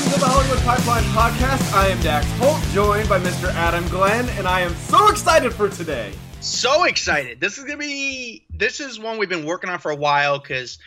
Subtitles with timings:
[0.00, 1.74] Welcome to the Hollywood Pipeline Podcast.
[1.74, 3.52] I am Dax Holt, joined by Mr.
[3.52, 6.10] Adam Glenn, and I am so excited for today.
[6.40, 7.38] So excited.
[7.38, 10.38] This is going to be, this is one we've been working on for a while
[10.38, 10.78] because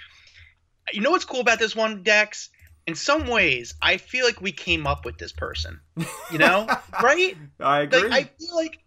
[0.92, 2.50] you know what's cool about this one, Dax?
[2.88, 5.80] in some ways, I feel like we came up with this person.
[6.32, 6.68] You know,
[7.04, 7.38] right?
[7.60, 8.10] I agree.
[8.10, 8.80] Like, I feel like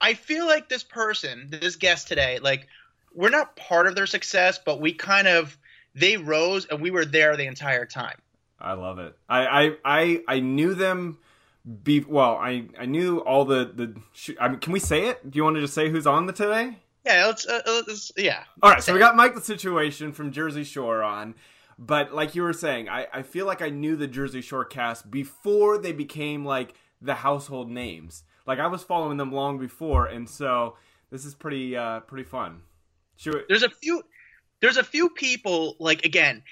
[0.00, 2.66] I feel like this person, this guest today, like
[3.14, 5.58] we're not part of their success, but we kind of
[5.94, 8.16] they rose and we were there the entire time.
[8.58, 9.16] I love it.
[9.28, 11.18] I I I, I knew them.
[11.82, 12.36] Be well.
[12.36, 14.34] I I knew all the the.
[14.40, 15.30] I mean, can we say it?
[15.30, 16.78] Do you want to just say who's on the today?
[17.04, 18.42] Yeah, let's, uh, let's yeah.
[18.62, 21.34] All right, so we got Mike the Situation from Jersey Shore on.
[21.78, 25.10] But like you were saying, I, I feel like I knew the Jersey Shore cast
[25.10, 28.24] before they became like the household names.
[28.46, 30.76] Like I was following them long before, and so
[31.10, 32.62] this is pretty uh pretty fun.
[33.16, 34.02] Should There's a few
[34.60, 36.42] there's a few people like again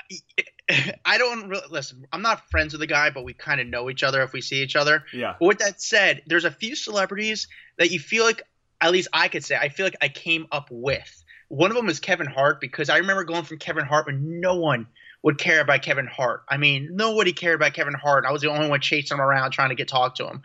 [1.04, 2.06] I don't really listen.
[2.12, 4.40] I'm not friends with the guy, but we kind of know each other if we
[4.40, 5.04] see each other.
[5.12, 5.34] Yeah.
[5.38, 7.48] But with that said, there's a few celebrities
[7.78, 8.42] that you feel like,
[8.80, 11.24] at least I could say, I feel like I came up with.
[11.48, 14.56] One of them is Kevin Hart because I remember going from Kevin Hart when no
[14.56, 14.86] one
[15.22, 16.44] would care about Kevin Hart.
[16.48, 18.24] I mean, nobody cared about Kevin Hart.
[18.26, 20.42] I was the only one chasing him around trying to get talk to him,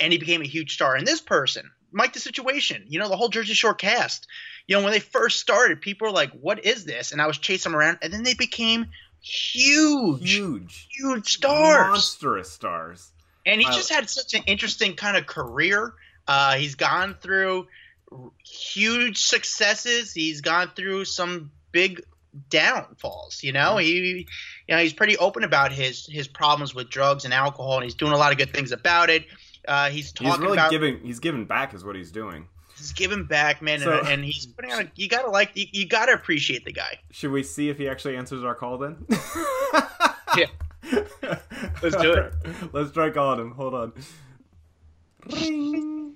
[0.00, 0.96] and he became a huge star.
[0.96, 4.26] And this person, Mike, the Situation, you know, the whole Jersey Shore cast.
[4.66, 7.38] You know, when they first started, people were like, "What is this?" And I was
[7.38, 8.86] chasing them around, and then they became
[9.20, 13.10] huge, huge, huge stars, monstrous stars.
[13.44, 15.94] And he just had such an interesting kind of career.
[16.26, 17.68] Uh, he's gone through
[18.44, 20.12] huge successes.
[20.12, 22.02] He's gone through some big
[22.50, 23.42] downfalls.
[23.42, 24.26] You know, he,
[24.68, 27.94] you know, he's pretty open about his his problems with drugs and alcohol, and he's
[27.94, 29.24] doing a lot of good things about it.
[29.66, 31.00] Uh, he's talking he's really about giving.
[31.00, 32.48] He's giving back, is what he's doing.
[32.76, 34.82] He's giving back, man, so, and, and, he's putting on.
[34.82, 36.98] A, you gotta like, you, you, gotta appreciate the guy.
[37.10, 39.06] Should we see if he actually answers our call then?
[40.36, 40.46] yeah,
[41.82, 42.34] let's do it.
[42.72, 43.52] Let's try calling him.
[43.52, 43.92] Hold on.
[45.32, 46.14] Ring.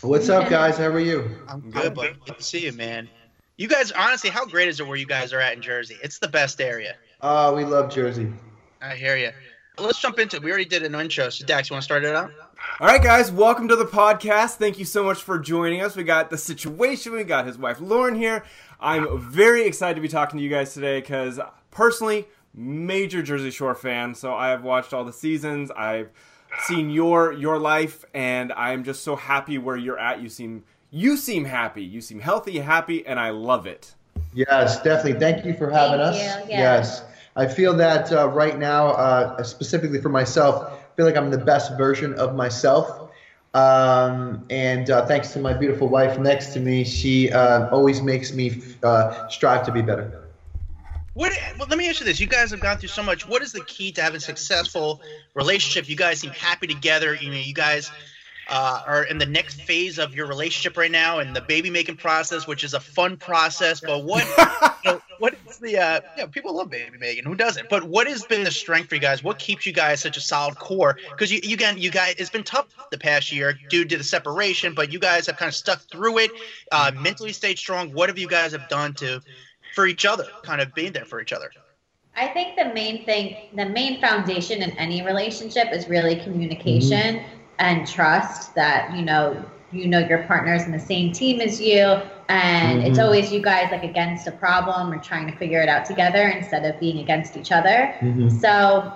[0.00, 0.76] What's up, guys?
[0.76, 1.30] How are you?
[1.46, 2.14] I'm good, buddy.
[2.26, 3.08] Good to see you, man.
[3.56, 5.96] You guys, honestly, how great is it where you guys are at in Jersey?
[6.02, 6.96] It's the best area.
[7.20, 8.32] Oh, uh, we love Jersey.
[8.80, 9.30] I hear you.
[9.78, 10.42] Let's jump into it.
[10.42, 11.30] We already did an intro.
[11.30, 12.30] So, Dax, you want to start it out?
[12.78, 14.56] All right, guys, welcome to the podcast.
[14.56, 15.96] Thank you so much for joining us.
[15.96, 17.12] We got the situation.
[17.12, 18.44] We got his wife Lauren here.
[18.80, 21.40] I'm very excited to be talking to you guys today because
[21.70, 24.14] personally, major Jersey Shore fan.
[24.14, 25.70] So I have watched all the seasons.
[25.70, 26.10] I've
[26.64, 30.20] seen your your life, and I'm just so happy where you're at.
[30.20, 31.82] You seem you seem happy.
[31.82, 33.94] You seem healthy, happy, and I love it.
[34.34, 35.18] Yes, definitely.
[35.18, 36.44] Thank you for having Thank us.
[36.44, 36.50] You.
[36.50, 36.58] Yeah.
[36.58, 37.02] Yes,
[37.36, 41.38] I feel that uh, right now, uh, specifically for myself, I feel like I'm the
[41.38, 43.10] best version of myself.
[43.54, 48.32] Um, and uh, thanks to my beautiful wife next to me, she uh, always makes
[48.32, 50.22] me uh, strive to be better.
[51.14, 51.32] What?
[51.58, 53.26] Well, let me ask you this: You guys have gone through so much.
[53.26, 55.02] What is the key to having a successful
[55.34, 55.88] relationship?
[55.88, 57.14] You guys seem happy together.
[57.14, 57.92] You know, you guys
[58.48, 61.96] uh, are in the next phase of your relationship right now, and the baby making
[61.96, 63.80] process, which is a fun process.
[63.80, 64.24] But what?
[64.84, 65.78] you know, what is the?
[65.78, 67.24] Uh, yeah, people love baby making.
[67.24, 67.68] Who doesn't?
[67.68, 69.22] But what has been the strength for you guys?
[69.22, 70.98] What keeps you guys such a solid core?
[71.10, 74.04] Because you, you again, you guys, it's been tough the past year due to the
[74.04, 76.30] separation, but you guys have kind of stuck through it.
[76.70, 77.92] Uh, mentally stayed strong.
[77.92, 79.20] What have you guys have done to?
[79.74, 81.50] for each other, kind of being there for each other.
[82.14, 87.41] I think the main thing, the main foundation in any relationship is really communication mm-hmm.
[87.62, 91.80] And trust that, you know, you know your partner's in the same team as you
[92.28, 92.90] and mm-hmm.
[92.90, 96.28] it's always you guys like against a problem or trying to figure it out together
[96.28, 97.94] instead of being against each other.
[98.00, 98.28] Mm-hmm.
[98.28, 98.92] So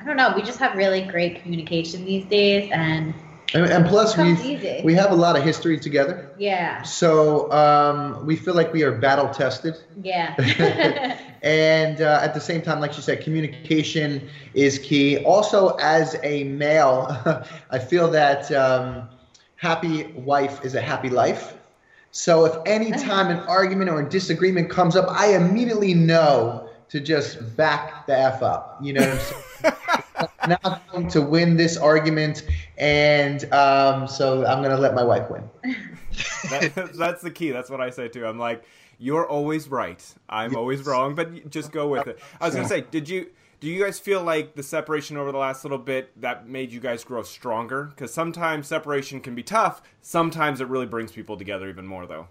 [0.00, 3.14] I don't know, we just have really great communication these days and
[3.52, 6.30] and, and plus, we we have a lot of history together.
[6.38, 6.82] Yeah.
[6.82, 9.74] So um, we feel like we are battle tested.
[10.00, 11.18] Yeah.
[11.42, 15.24] and uh, at the same time, like you said, communication is key.
[15.24, 19.08] Also, as a male, I feel that um,
[19.56, 21.54] happy wife is a happy life.
[22.12, 27.00] So if any time an argument or a disagreement comes up, I immediately know to
[27.00, 28.78] just back the f up.
[28.82, 29.20] You know.
[30.48, 32.44] not going to win this argument,
[32.78, 35.48] and um, so I'm going to let my wife win.
[36.50, 37.50] that, that's the key.
[37.50, 38.26] That's what I say too.
[38.26, 38.64] I'm like,
[39.02, 40.04] You're always right.
[40.28, 40.58] I'm yes.
[40.58, 42.20] always wrong, but just go with it.
[42.38, 43.30] I was gonna say, did you
[43.60, 46.80] do you guys feel like the separation over the last little bit that made you
[46.80, 47.84] guys grow stronger?
[47.84, 49.82] Because sometimes separation can be tough.
[50.02, 52.28] Sometimes it really brings people together even more, though.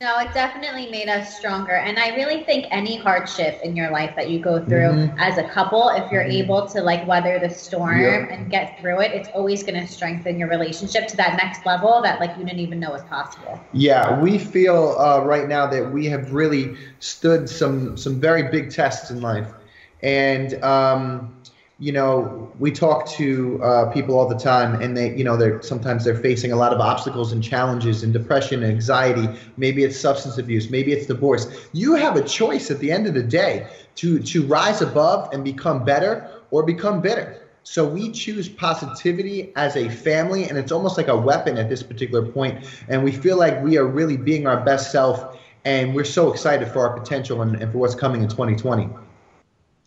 [0.00, 1.74] No, it definitely made us stronger.
[1.74, 5.18] And I really think any hardship in your life that you go through mm-hmm.
[5.18, 6.30] as a couple, if you're mm-hmm.
[6.30, 8.28] able to like weather the storm yeah.
[8.30, 12.00] and get through it, it's always going to strengthen your relationship to that next level
[12.02, 13.60] that like you didn't even know was possible.
[13.72, 18.70] Yeah, we feel uh, right now that we have really stood some some very big
[18.70, 19.52] tests in life.
[20.00, 21.34] And um,
[21.80, 25.62] you know, we talk to uh, people all the time, and they, you know, they're
[25.62, 29.28] sometimes they're facing a lot of obstacles and challenges and depression and anxiety.
[29.56, 31.68] Maybe it's substance abuse, maybe it's divorce.
[31.72, 35.44] You have a choice at the end of the day to to rise above and
[35.44, 37.42] become better or become bitter.
[37.62, 41.82] So we choose positivity as a family, and it's almost like a weapon at this
[41.84, 42.64] particular point.
[42.88, 46.66] And we feel like we are really being our best self, and we're so excited
[46.72, 48.88] for our potential and, and for what's coming in 2020.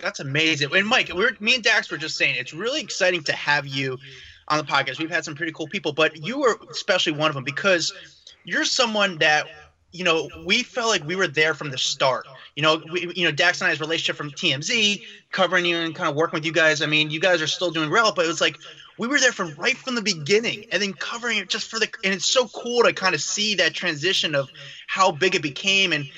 [0.01, 0.75] That's amazing.
[0.75, 3.97] And Mike, we're me and Dax were just saying it's really exciting to have you
[4.47, 4.99] on the podcast.
[4.99, 7.93] We've had some pretty cool people, but you were especially one of them because
[8.43, 9.47] you're someone that
[9.91, 12.27] you know we felt like we were there from the start.
[12.55, 16.09] You know, we, you know Dax and I's relationship from TMZ, covering you and kind
[16.09, 16.81] of working with you guys.
[16.81, 18.57] I mean, you guys are still doing well, but it was like
[18.97, 21.89] we were there from right from the beginning and then covering it just for the
[22.03, 24.49] and it's so cool to kind of see that transition of
[24.87, 26.09] how big it became and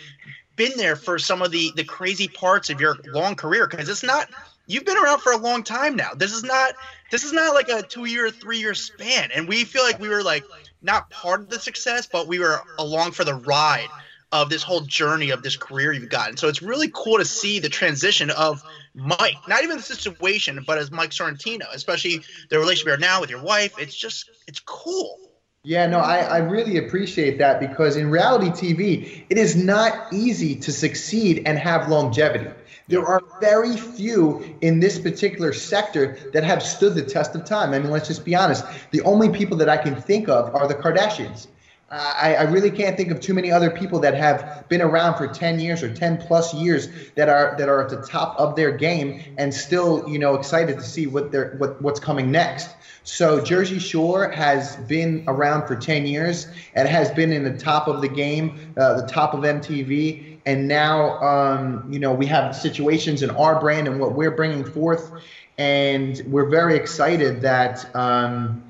[0.56, 4.04] been there for some of the the crazy parts of your long career because it's
[4.04, 4.30] not
[4.68, 6.14] you've been around for a long time now.
[6.16, 6.74] This is not
[7.12, 10.10] this is not like a two year, three year span, and we feel like we
[10.10, 10.44] were like
[10.82, 13.90] not part of the success, but we were along for the ride
[14.32, 16.36] of this whole journey of this career you've gotten.
[16.38, 18.64] So it's really cool to see the transition of
[18.96, 23.30] Mike, not even the situation, but as Mike Sorrentino, especially the relationship you're now with
[23.30, 23.76] your wife.
[23.78, 25.20] It's just it's cool.
[25.66, 30.56] Yeah, no, I, I really appreciate that because in reality TV, it is not easy
[30.58, 32.50] to succeed and have longevity.
[32.90, 37.74] There are very few in this particular sector that have stood the test of time.
[37.74, 38.66] I mean, let's just be honest.
[38.92, 41.48] The only people that I can think of are the Kardashians.
[41.90, 45.28] I, I, really can't think of too many other people that have been around for
[45.28, 48.72] 10 years or 10 plus years that are that are at the top of their
[48.72, 52.70] game and still, you know, excited to see what they're what what's coming next.
[53.04, 57.88] So Jersey Shore has been around for 10 years and has been in the top
[57.88, 60.38] of the game, uh, the top of MTV.
[60.46, 64.64] And now, um, you know, we have situations in our brand and what we're bringing
[64.64, 65.12] forth.
[65.58, 68.64] And we're very excited that, um,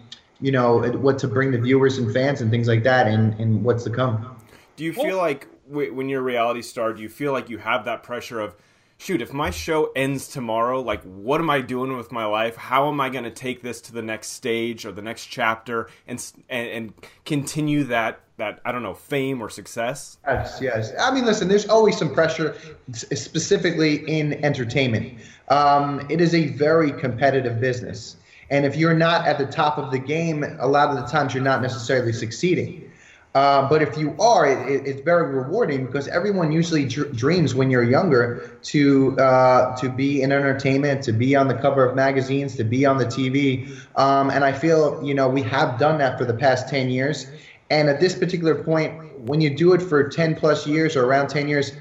[0.43, 3.63] you know, what to bring the viewers and fans and things like that and, and
[3.63, 4.37] what's to come.
[4.75, 7.85] Do you feel like when you're a reality star, do you feel like you have
[7.85, 8.55] that pressure of–
[9.03, 12.55] shoot, if my show ends tomorrow, like, what am I doing with my life?
[12.55, 15.89] How am I going to take this to the next stage or the next chapter
[16.07, 16.93] and, and, and
[17.25, 20.17] continue that that I don't know fame or success?
[20.25, 20.93] Yes, yes.
[20.99, 22.55] I mean, listen, there's always some pressure,
[22.93, 25.19] specifically in entertainment.
[25.49, 28.15] Um, it is a very competitive business,
[28.49, 31.33] and if you're not at the top of the game, a lot of the times
[31.33, 32.91] you're not necessarily succeeding.
[33.35, 37.55] Uh, but if you are, it, it, it's very rewarding because everyone usually dr- dreams
[37.55, 41.95] when you're younger to uh, to be in entertainment, to be on the cover of
[41.95, 43.75] magazines, to be on the TV.
[43.95, 47.25] Um, and I feel you know we have done that for the past ten years.
[47.71, 51.29] And at this particular point, when you do it for ten plus years or around
[51.29, 51.71] ten years,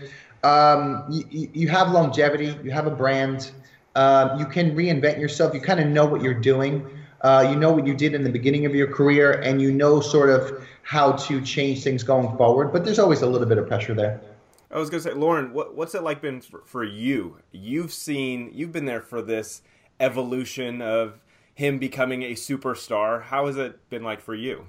[0.44, 3.50] um, you have longevity, you have a brand,
[3.94, 5.54] uh, you can reinvent yourself.
[5.54, 6.88] You kind of know what you're doing.
[7.20, 10.00] Uh, you know what you did in the beginning of your career, and you know
[10.00, 12.72] sort of how to change things going forward.
[12.72, 14.20] But there's always a little bit of pressure there.
[14.70, 17.37] I was gonna say, Lauren, what, what's it like been for, for you?
[17.52, 19.62] You've seen, you've been there for this
[20.00, 21.20] evolution of
[21.54, 23.22] him becoming a superstar.
[23.22, 24.66] How has it been like for you?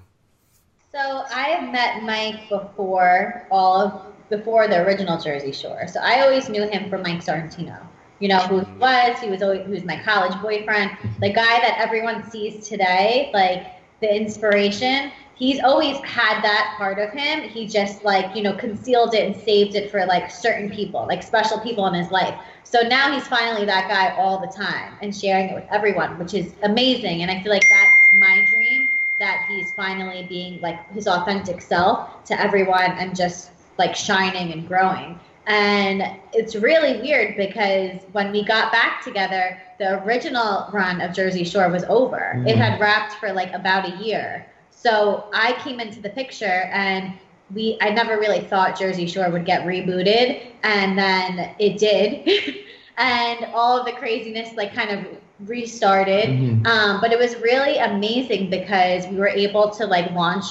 [0.92, 5.88] So I have met Mike before all of before the original Jersey Shore.
[5.88, 7.84] So I always knew him from Mike Sorrentino
[8.20, 8.78] you know, who he mm-hmm.
[8.78, 9.18] was.
[9.20, 10.90] He was always, he was my college boyfriend,
[11.20, 13.66] the guy that everyone sees today, like
[14.00, 15.10] the inspiration.
[15.36, 17.48] He's always had that part of him.
[17.48, 21.22] He just like, you know, concealed it and saved it for like certain people, like
[21.24, 22.38] special people in his life.
[22.62, 26.34] So now he's finally that guy all the time and sharing it with everyone, which
[26.34, 27.22] is amazing.
[27.22, 32.24] And I feel like that's my dream that he's finally being like his authentic self
[32.24, 35.18] to everyone and just like shining and growing.
[35.46, 41.44] And it's really weird because when we got back together, the original run of Jersey
[41.44, 42.34] Shore was over.
[42.36, 42.48] Mm-hmm.
[42.48, 44.46] It had wrapped for like about a year.
[44.70, 47.14] So I came into the picture and
[47.54, 52.64] we I never really thought Jersey Shore would get rebooted and then it did.
[52.96, 55.06] and all of the craziness like kind of
[55.40, 56.30] restarted.
[56.30, 56.66] Mm-hmm.
[56.66, 60.44] Um, but it was really amazing because we were able to like launch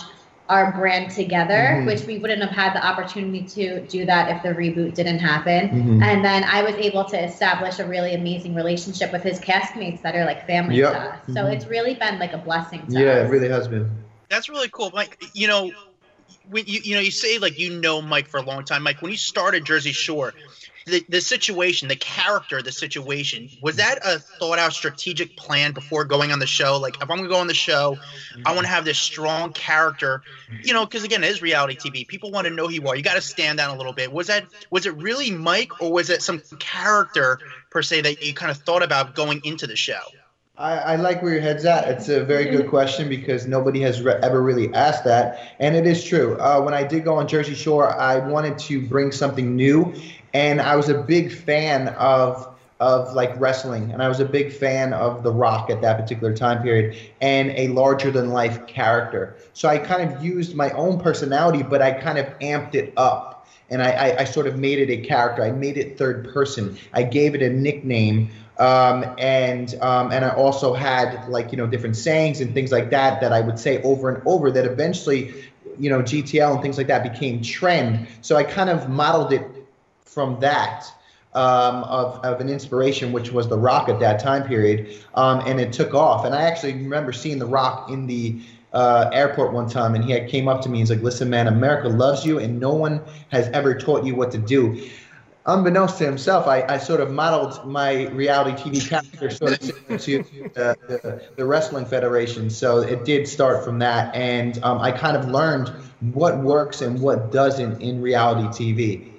[0.49, 1.85] our brand together, Mhm.
[1.85, 5.69] which we wouldn't have had the opportunity to do that if the reboot didn't happen.
[5.69, 6.03] Mhm.
[6.03, 10.15] And then I was able to establish a really amazing relationship with his castmates that
[10.15, 10.91] are like family Yep.
[10.91, 11.19] to us.
[11.33, 11.53] So Mhm.
[11.53, 13.27] it's really been like a blessing to Yeah, us.
[13.27, 13.89] it really has been.
[14.29, 15.17] That's really cool, Mike.
[15.33, 15.71] You know,
[16.49, 19.01] when you you know you say like you know Mike for a long time, Mike.
[19.01, 20.33] When you started Jersey Shore,
[20.85, 26.05] the the situation, the character, the situation was that a thought out strategic plan before
[26.05, 26.77] going on the show?
[26.77, 27.97] Like, if I'm gonna go on the show,
[28.45, 30.23] I want to have this strong character.
[30.63, 32.07] You know, because again, it is reality TV.
[32.07, 32.95] People want to know who you are.
[32.95, 34.11] You got to stand out a little bit.
[34.11, 38.33] Was that was it really Mike, or was it some character per se that you
[38.33, 40.01] kind of thought about going into the show?
[40.55, 41.87] I, I like where your head's at.
[41.89, 45.87] It's a very good question because nobody has re- ever really asked that, and it
[45.87, 46.37] is true.
[46.39, 49.95] Uh, when I did go on Jersey Shore, I wanted to bring something new,
[50.35, 52.47] and I was a big fan of
[52.79, 56.35] of like wrestling, and I was a big fan of The Rock at that particular
[56.35, 59.35] time period, and a larger than life character.
[59.53, 63.47] So I kind of used my own personality, but I kind of amped it up.
[63.69, 65.43] And I, I, I sort of made it a character.
[65.43, 66.77] I made it third person.
[66.93, 68.29] I gave it a nickname
[68.59, 72.89] um, and um, and I also had like you know different sayings and things like
[72.91, 75.33] that that I would say over and over that eventually
[75.79, 78.07] you know GTL and things like that became trend.
[78.21, 79.45] So I kind of modeled it
[80.05, 80.85] from that
[81.33, 85.59] um, of of an inspiration, which was The Rock at that time period, um, and
[85.59, 86.25] it took off.
[86.25, 88.39] And I actually remember seeing The Rock in the
[88.71, 90.79] uh, airport one time, and he came up to me.
[90.79, 94.31] He's like, "Listen, man, America loves you, and no one has ever taught you what
[94.31, 94.89] to do."
[95.45, 99.59] Unbeknownst to himself, I, I sort of modeled my reality TV character sort of
[99.99, 100.23] to
[100.53, 102.49] the, the, the Wrestling Federation.
[102.49, 104.13] So it did start from that.
[104.15, 105.69] And um, I kind of learned
[105.99, 109.09] what works and what doesn't in reality TV.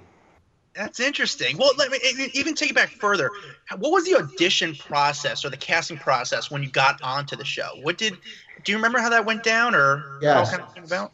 [0.75, 1.57] That's interesting.
[1.57, 1.99] Well, let me
[2.35, 3.33] even take it back further.
[3.79, 7.77] What was the audition process or the casting process when you got onto the show?
[7.81, 8.19] What did
[8.65, 10.35] do you remember how that went down or Yes.
[10.35, 11.13] how it kind of came about?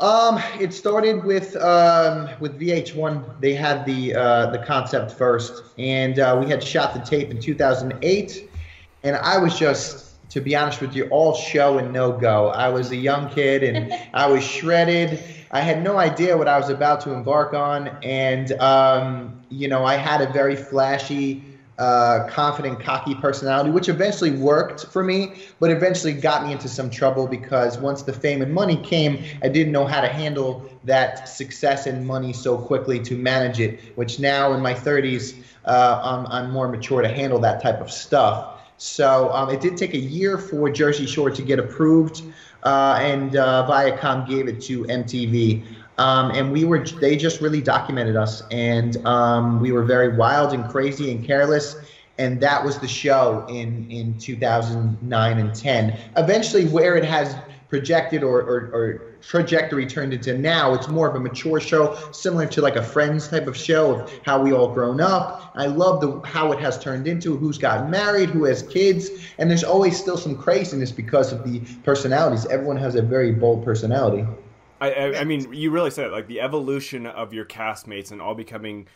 [0.00, 3.40] Um, it started with um, with VH1.
[3.40, 7.40] They had the uh, the concept first, and uh, we had shot the tape in
[7.40, 8.50] 2008.
[9.04, 12.48] And I was just, to be honest with you, all show and no go.
[12.48, 15.22] I was a young kid, and I was shredded.
[15.52, 19.84] I had no idea what I was about to embark on, and um, you know,
[19.84, 25.70] I had a very flashy uh, confident, cocky personality, which eventually worked for me, but
[25.70, 29.72] eventually got me into some trouble because once the fame and money came, I didn't
[29.72, 33.80] know how to handle that success and money so quickly to manage it.
[33.96, 37.90] Which now in my 30s, uh, I'm, I'm more mature to handle that type of
[37.90, 38.60] stuff.
[38.76, 42.22] So um, it did take a year for Jersey Shore to get approved,
[42.64, 45.64] uh, and uh, Viacom gave it to MTV.
[45.98, 50.52] Um, and we were they just really documented us and um, we were very wild
[50.52, 51.76] and crazy and careless
[52.18, 57.36] and that was the show in in 2009 and 10 eventually where it has
[57.68, 62.46] projected or, or, or trajectory turned into now it's more of a mature show similar
[62.46, 65.50] to like a friends type of show of how we all grown up.
[65.54, 69.50] I love the how it has turned into who's gotten married who has kids and
[69.50, 72.46] there's always still some craziness because of the personalities.
[72.46, 74.24] Everyone has a very bold personality
[74.80, 78.20] I, I, I mean, you really said it, like the evolution of your castmates and
[78.20, 78.88] all becoming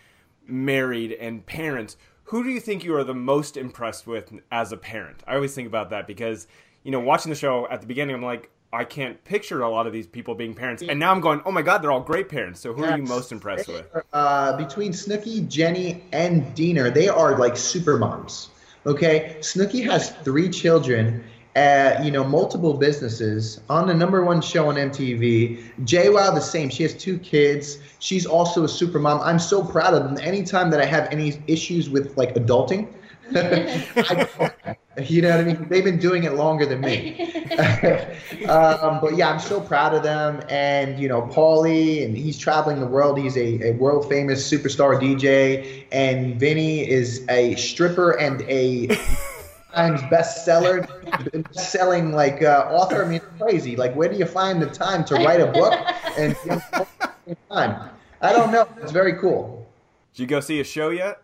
[0.46, 1.96] married and parents.
[2.24, 5.22] Who do you think you are the most impressed with as a parent?
[5.26, 6.46] I always think about that because,
[6.82, 9.86] you know, watching the show at the beginning, I'm like, I can't picture a lot
[9.86, 10.82] of these people being parents.
[10.86, 12.60] And now I'm going, oh my God, they're all great parents.
[12.60, 13.86] So who are you most impressed with?
[14.12, 18.50] uh, between Snooki, Jenny, and Deena, they are like super moms.
[18.84, 21.24] Okay, Snooki has three children,
[21.58, 25.60] uh, you know, multiple businesses on the number one show on MTV.
[25.80, 26.68] JWoww the same.
[26.68, 27.78] She has two kids.
[27.98, 29.20] She's also a super mom.
[29.22, 30.18] I'm so proud of them.
[30.22, 32.86] Anytime that I have any issues with like adulting,
[33.34, 34.54] I,
[35.02, 35.68] you know what I mean?
[35.68, 37.20] They've been doing it longer than me.
[38.46, 40.40] um, but yeah, I'm so proud of them.
[40.48, 43.18] And you know, Pauly, and he's traveling the world.
[43.18, 45.86] He's a, a world famous superstar DJ.
[45.90, 48.96] And Vinny is a stripper and a
[49.74, 50.86] Times bestseller,
[51.54, 53.04] selling like uh, author.
[53.04, 53.76] I mean, crazy.
[53.76, 55.74] Like, where do you find the time to write a book
[56.16, 57.90] and you know, at the same time?
[58.22, 58.66] I don't know.
[58.82, 59.66] It's very cool.
[60.14, 61.22] Did you go see a show yet?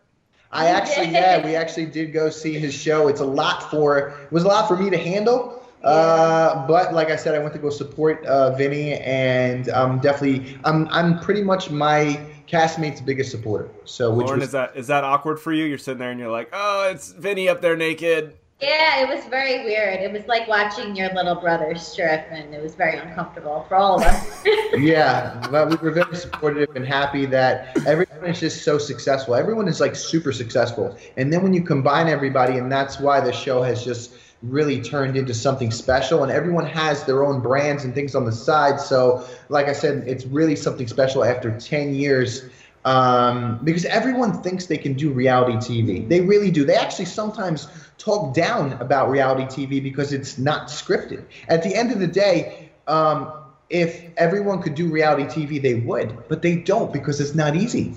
[0.53, 3.09] I actually, yeah, we actually did go see his show.
[3.09, 5.61] It's a lot for, it was a lot for me to handle.
[5.83, 10.57] Uh, but like I said, I went to go support uh, Vinny, and um, definitely,
[10.65, 13.69] I'm I'm pretty much my castmate's biggest supporter.
[13.85, 15.65] So which Lauren, was is that is that awkward for you?
[15.65, 18.37] You're sitting there and you're like, oh, it's Vinny up there naked.
[18.61, 20.01] Yeah, it was very weird.
[20.01, 23.97] It was like watching your little brother strip, and it was very uncomfortable for all
[23.97, 24.45] of us.
[24.75, 29.35] yeah, but we were very supportive and happy that everyone is just so successful.
[29.35, 33.33] Everyone is like super successful, and then when you combine everybody, and that's why the
[33.33, 34.15] show has just
[34.51, 38.33] really turned into something special and everyone has their own brands and things on the
[38.33, 38.81] side.
[38.81, 42.43] So like i said it's really something special after 10 years
[42.85, 46.65] um, because everyone thinks they can do reality tv they really do.
[46.65, 51.25] They actually sometimes talk down about reality tv because it's not scripted.
[51.49, 52.47] At the end of the day
[52.87, 53.33] um,
[53.71, 57.95] if everyone could do reality tv they would but they don't because it's not easy.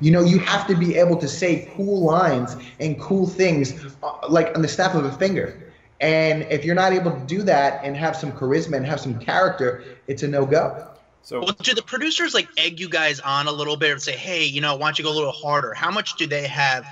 [0.00, 4.12] You know, you have to be able to say cool lines and cool things uh,
[4.28, 5.65] like on the snap of a finger.
[6.00, 9.18] And if you're not able to do that and have some charisma and have some
[9.18, 10.88] character, it's a no go.
[11.22, 14.12] So, well, do the producers like egg you guys on a little bit and say,
[14.12, 16.86] "Hey, you know, why don't you go a little harder?" How much do they have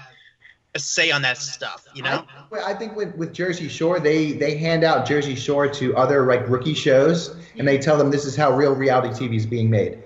[0.75, 1.87] a say on that stuff?
[1.95, 5.69] You know, I, I think with, with Jersey Shore, they they hand out Jersey Shore
[5.69, 9.37] to other like rookie shows, and they tell them this is how real reality TV
[9.37, 10.03] is being made,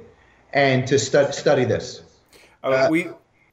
[0.52, 2.02] and to stu- study this.
[2.62, 3.08] Uh, uh, we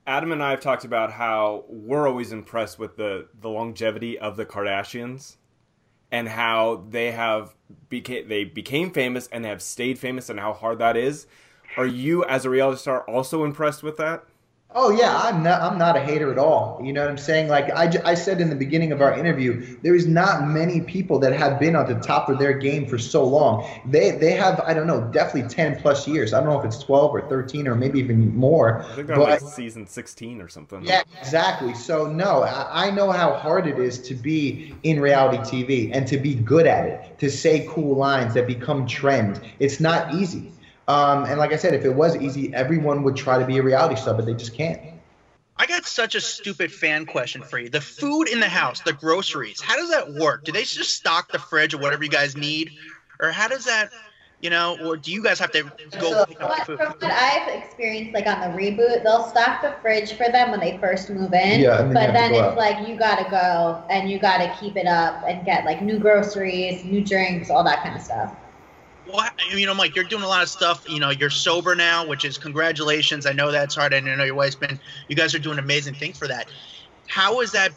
[0.07, 4.37] Adam and I have talked about how we're always impressed with the the longevity of
[4.37, 5.37] the Kardashians
[6.11, 7.55] and how they have
[7.89, 11.25] became they became famous and have stayed famous and how hard that is.
[11.77, 14.23] Are you as a reality star also impressed with that?
[14.77, 15.61] Oh yeah, I'm not.
[15.61, 16.81] I'm not a hater at all.
[16.83, 17.47] You know what I'm saying?
[17.47, 21.17] Like I, I said in the beginning of our interview, there is not many people
[21.19, 23.65] that have been on the top of their game for so long.
[23.85, 26.33] They they have I don't know, definitely 10 plus years.
[26.33, 28.81] I don't know if it's 12 or 13 or maybe even more.
[28.81, 30.83] I think they're like season 16 or something.
[30.83, 31.73] Yeah, exactly.
[31.73, 36.05] So no, I, I know how hard it is to be in reality TV and
[36.07, 39.39] to be good at it, to say cool lines that become trend.
[39.59, 40.51] It's not easy.
[40.87, 43.63] Um, and like I said, if it was easy, everyone would try to be a
[43.63, 44.79] reality star, but they just can't.
[45.57, 47.69] I got such a stupid fan question for you.
[47.69, 50.43] The food in the house, the groceries, how does that work?
[50.43, 52.73] Do they just stock the fridge or whatever you guys need?
[53.21, 53.89] Or how does that,
[54.41, 55.63] you know, or do you guys have to
[55.97, 56.77] go so pick up food?
[56.77, 60.59] From what I've experienced, like on the reboot, they'll stock the fridge for them when
[60.59, 61.61] they first move in.
[61.61, 62.57] Yeah, then but then it's out.
[62.57, 66.83] like you gotta go and you gotta keep it up and get like new groceries,
[66.83, 68.35] new drinks, all that kind of stuff
[69.11, 70.85] well, you know, Mike, you're doing a lot of stuff.
[70.89, 73.25] You know, you're sober now, which is congratulations.
[73.25, 73.93] I know that's hard.
[73.93, 74.79] And I know your wife's been.
[75.07, 76.47] You guys are doing amazing things for that.
[77.07, 77.71] How has that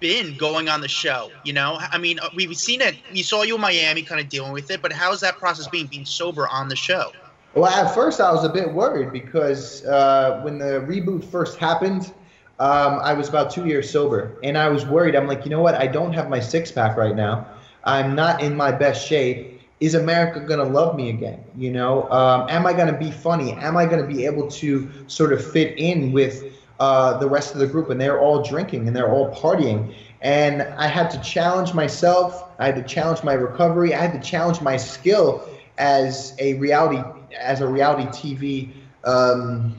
[0.00, 1.30] been going on the show?
[1.44, 2.94] You know, I mean, uh, we've seen it.
[3.12, 4.80] We saw you in Miami, kind of dealing with it.
[4.80, 7.12] But how's that process being being sober on the show?
[7.54, 12.12] Well, at first I was a bit worried because uh, when the reboot first happened,
[12.58, 15.14] um, I was about two years sober, and I was worried.
[15.14, 15.74] I'm like, you know what?
[15.74, 17.46] I don't have my six pack right now.
[17.84, 21.42] I'm not in my best shape is America going to love me again?
[21.56, 23.52] You know, um, am I going to be funny?
[23.52, 26.44] Am I going to be able to sort of fit in with
[26.80, 27.90] uh, the rest of the group?
[27.90, 29.94] And they're all drinking and they're all partying.
[30.22, 32.50] And I had to challenge myself.
[32.58, 33.94] I had to challenge my recovery.
[33.94, 37.02] I had to challenge my skill as a reality
[37.38, 38.70] as a reality TV
[39.04, 39.74] um,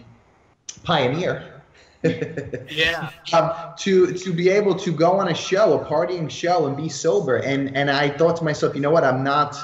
[0.83, 1.51] pioneer.
[2.69, 3.09] yeah.
[3.33, 6.89] Um, to to be able to go on a show, a partying show, and be
[6.89, 9.03] sober, and and I thought to myself, you know what?
[9.03, 9.57] I'm not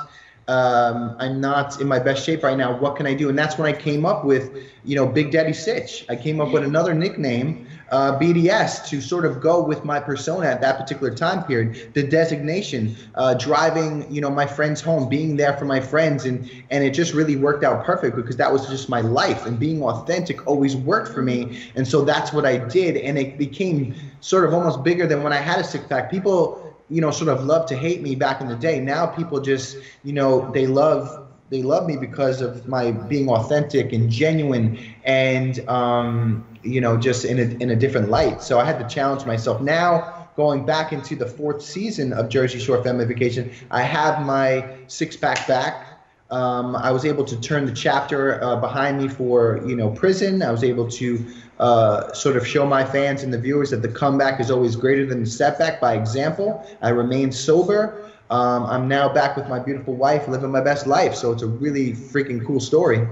[0.52, 2.78] um, I'm not in my best shape right now.
[2.78, 3.30] What can I do?
[3.30, 4.52] And that's when I came up with,
[4.84, 6.04] you know, Big Daddy Sitch.
[6.10, 10.48] I came up with another nickname, uh, BDS, to sort of go with my persona
[10.48, 11.94] at that particular time period.
[11.94, 16.52] The designation, uh, driving, you know, my friends home, being there for my friends, and
[16.70, 19.82] and it just really worked out perfect because that was just my life, and being
[19.82, 24.44] authentic always worked for me, and so that's what I did, and it became sort
[24.44, 26.12] of almost bigger than when I had a six pack.
[26.12, 28.80] People you know, sort of love to hate me back in the day.
[28.80, 33.92] Now people just, you know, they love they love me because of my being authentic
[33.92, 38.64] and genuine and um, you know just in a, in a different light so i
[38.64, 43.04] had to challenge myself now going back into the fourth season of jersey shore family
[43.06, 45.88] vacation i have my six pack back
[46.32, 50.42] um, I was able to turn the chapter uh, behind me for you know prison.
[50.42, 51.26] I was able to
[51.62, 55.06] uh, sort of show my fans and the viewers that the comeback is always greater
[55.06, 56.68] than the setback by example.
[56.82, 58.12] I remain sober.
[58.32, 61.14] Um, I'm now back with my beautiful wife, living my best life.
[61.14, 63.08] So it's a really freaking cool story.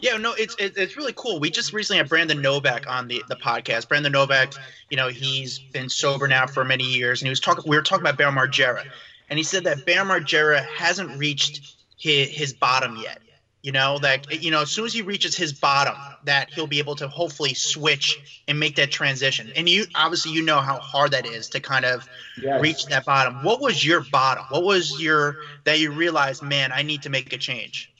[0.00, 1.38] Yeah, no, it's it's really cool.
[1.38, 3.86] We just recently had Brandon Novak on the, the podcast.
[3.86, 4.54] Brandon Novak,
[4.90, 7.62] you know, he's been sober now for many years, and he was talking.
[7.70, 8.84] We were talking about Bam Margera,
[9.30, 13.21] and he said that Bam Margera hasn't reached his, his bottom yet.
[13.62, 15.94] You know that you know as soon as he reaches his bottom,
[16.24, 19.52] that he'll be able to hopefully switch and make that transition.
[19.54, 22.08] And you obviously you know how hard that is to kind of
[22.42, 22.60] yes.
[22.60, 23.44] reach that bottom.
[23.44, 24.44] What was your bottom?
[24.48, 27.92] What was your that you realized, man, I need to make a change?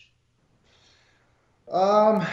[1.70, 2.26] Um,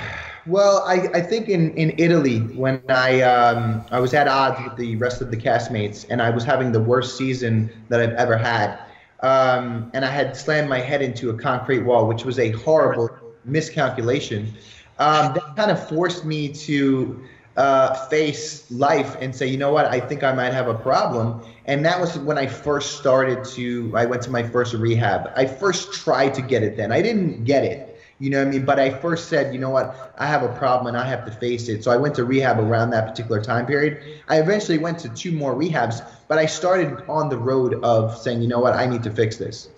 [0.48, 4.76] well, I, I think in, in Italy when I um, I was at odds with
[4.76, 8.38] the rest of the castmates and I was having the worst season that I've ever
[8.38, 8.80] had
[9.22, 13.10] um, and I had slammed my head into a concrete wall, which was a horrible
[13.46, 14.54] miscalculation.
[14.98, 17.24] Um, that kind of forced me to
[17.58, 21.42] uh, face life and say, you know what, I think I might have a problem.
[21.66, 25.32] And that was when I first started to, I went to my first rehab.
[25.36, 26.92] I first tried to get it then.
[26.92, 28.00] I didn't get it.
[28.20, 28.66] You know what I mean?
[28.66, 31.32] But I first said, you know what, I have a problem and I have to
[31.32, 31.84] face it.
[31.84, 34.22] So I went to rehab around that particular time period.
[34.28, 38.42] I eventually went to two more rehabs, but I started on the road of saying,
[38.42, 39.70] you know what, I need to fix this.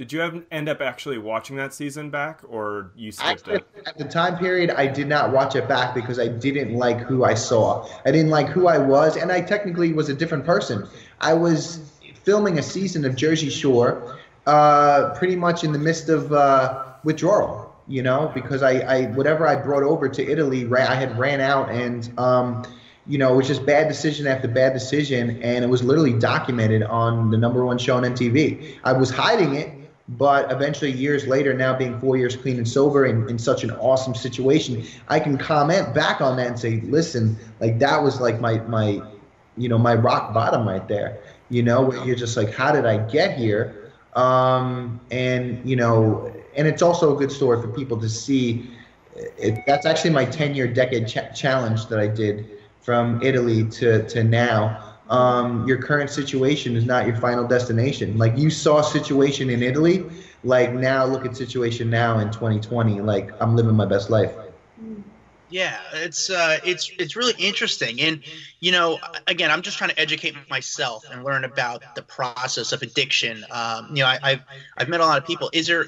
[0.00, 3.66] Did you have, end up actually watching that season back, or you skipped Actually, it?
[3.84, 7.22] At the time period, I did not watch it back because I didn't like who
[7.22, 7.86] I saw.
[8.06, 10.88] I didn't like who I was, and I technically was a different person.
[11.20, 11.92] I was
[12.24, 17.76] filming a season of Jersey Shore, uh, pretty much in the midst of uh, withdrawal.
[17.86, 21.70] You know, because I, I whatever I brought over to Italy, I had ran out,
[21.70, 22.64] and um,
[23.06, 26.84] you know, it was just bad decision after bad decision, and it was literally documented
[26.84, 28.78] on the number one show on MTV.
[28.82, 29.74] I was hiding it,
[30.18, 33.70] but eventually, years later, now being four years clean and sober and in such an
[33.72, 38.40] awesome situation, I can comment back on that and say, listen, like that was like
[38.40, 39.00] my my,
[39.56, 41.20] you know, my rock bottom right there.
[41.48, 43.92] You know, where you're just like, how did I get here?
[44.16, 48.68] Um, and you know, and it's also a good story for people to see.
[49.14, 52.48] It, that's actually my 10 year decade ch- challenge that I did
[52.80, 58.16] from Italy to to now um, your current situation is not your final destination.
[58.16, 60.08] Like you saw situation in Italy,
[60.44, 63.00] like now look at situation now in 2020.
[63.00, 64.32] Like I'm living my best life.
[65.48, 68.22] Yeah, it's uh, it's it's really interesting, and
[68.60, 72.82] you know, again, I'm just trying to educate myself and learn about the process of
[72.82, 73.44] addiction.
[73.50, 74.44] Um, you know, I, I've
[74.78, 75.50] I've met a lot of people.
[75.52, 75.86] Is there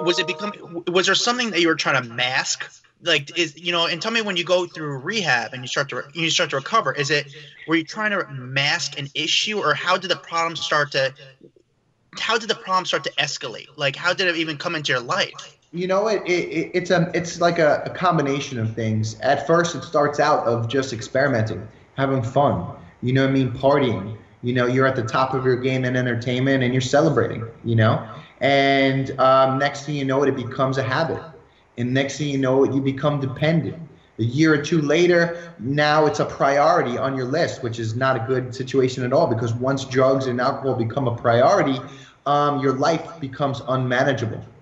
[0.00, 2.68] was it become was there something that you were trying to mask?
[3.02, 5.90] Like, is you know, and tell me when you go through rehab and you start
[5.90, 7.26] to you start to recover, is it
[7.68, 11.12] were you trying to mask an issue, or how did the problem start to
[12.18, 13.66] how did the problem start to escalate?
[13.76, 15.58] Like, how did it even come into your life?
[15.72, 19.18] You know, it, it it's a it's like a, a combination of things.
[19.20, 22.76] At first, it starts out of just experimenting, having fun.
[23.02, 23.50] You know what I mean?
[23.50, 24.16] Partying.
[24.42, 27.44] You know, you're at the top of your game in entertainment, and you're celebrating.
[27.64, 28.08] You know,
[28.40, 31.20] and um, next thing you know, it, it becomes a habit,
[31.76, 33.78] and next thing you know, you become dependent.
[34.18, 38.16] A year or two later, now it's a priority on your list, which is not
[38.16, 41.80] a good situation at all because once drugs and alcohol become a priority,
[42.26, 44.53] um, your life becomes unmanageable.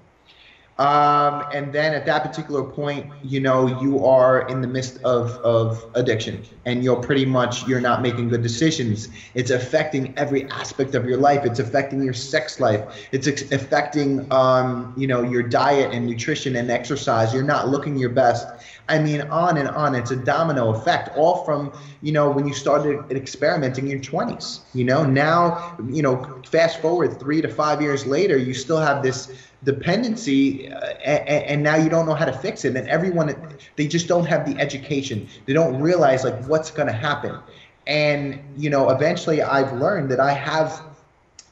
[0.83, 5.31] Um, and then at that particular point, you know, you are in the midst of,
[5.45, 9.09] of addiction and you're pretty much, you're not making good decisions.
[9.35, 11.45] It's affecting every aspect of your life.
[11.45, 13.07] It's affecting your sex life.
[13.13, 17.33] It's ex- affecting, um, you know, your diet and nutrition and exercise.
[17.33, 18.49] You're not looking your best.
[18.89, 19.95] I mean, on and on.
[19.95, 24.63] It's a domino effect, all from, you know, when you started experimenting in your 20s.
[24.75, 29.01] You know, now, you know, fast forward three to five years later, you still have
[29.01, 29.33] this
[29.65, 33.35] dependency uh, and, and, now you don't know how to fix it and everyone
[33.77, 35.29] they just don't have the education.
[35.47, 37.39] They don't realize like what's going to happen.
[37.87, 40.83] And you know eventually i've learned that i have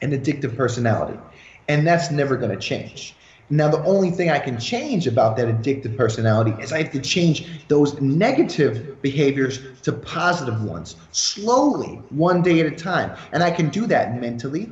[0.03, 1.18] an addictive personality
[1.68, 3.14] and that's never going to change.
[3.49, 7.01] Now the only thing i can change about that addictive personality is i have to
[7.01, 13.16] change those negative behaviors to positive ones slowly one day at a time.
[13.33, 14.70] And i can do that mentally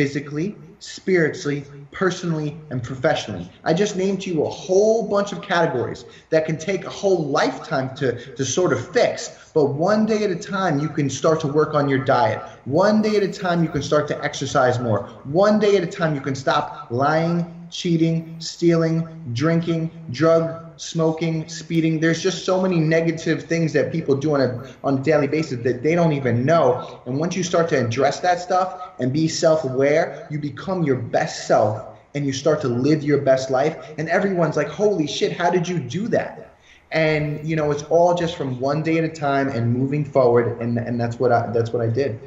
[0.00, 3.46] physically spiritually, personally, and professionally.
[3.64, 7.26] I just named to you a whole bunch of categories that can take a whole
[7.26, 9.50] lifetime to, to sort of fix.
[9.52, 12.40] But one day at a time, you can start to work on your diet.
[12.64, 15.02] One day at a time, you can start to exercise more.
[15.24, 22.00] One day at a time, you can stop lying, cheating, stealing, drinking, drug smoking, speeding.
[22.00, 25.62] There's just so many negative things that people do on a on a daily basis
[25.62, 27.02] that they don't even know.
[27.04, 31.46] And once you start to address that stuff and be self-aware, you become your best
[31.46, 33.76] self and you start to live your best life.
[33.98, 36.56] And everyone's like, "Holy shit, how did you do that?"
[36.92, 40.60] And you know, it's all just from one day at a time and moving forward.
[40.62, 42.18] And and that's what I that's what I did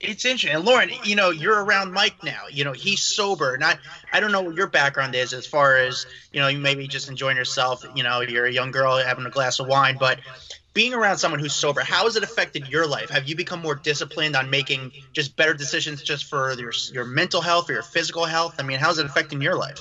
[0.00, 0.56] it's interesting.
[0.56, 2.44] And Lauren, you know, you're around Mike now.
[2.50, 3.54] You know, he's sober.
[3.54, 3.76] And I,
[4.12, 7.08] I don't know what your background is as far as, you know, you maybe just
[7.08, 7.84] enjoying yourself.
[7.94, 9.98] You know, you're a young girl having a glass of wine.
[9.98, 10.20] But
[10.72, 13.10] being around someone who's sober, how has it affected your life?
[13.10, 17.42] Have you become more disciplined on making just better decisions just for your, your mental
[17.42, 18.54] health or your physical health?
[18.58, 19.80] I mean, how's it affecting your life?